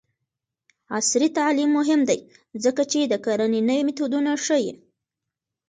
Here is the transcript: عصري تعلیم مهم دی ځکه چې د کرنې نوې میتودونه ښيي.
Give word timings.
عصري 0.95 1.27
تعلیم 1.37 1.69
مهم 1.79 2.01
دی 2.09 2.19
ځکه 2.63 2.83
چې 2.91 2.99
د 3.03 3.13
کرنې 3.25 3.61
نوې 3.67 3.83
میتودونه 3.87 4.31
ښيي. 4.45 4.73